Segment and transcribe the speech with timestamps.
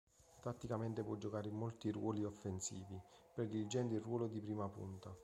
[0.41, 2.99] Tatticamente può giocare in molti ruoli offensivi,
[3.35, 5.15] prediligendo il ruolo di prima punta.